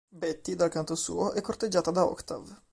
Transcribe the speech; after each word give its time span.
Betty, 0.11 0.55
dal 0.55 0.71
canto 0.71 0.95
suo, 0.95 1.31
è 1.33 1.41
corteggiata 1.41 1.91
da 1.91 2.07
Octave. 2.07 2.59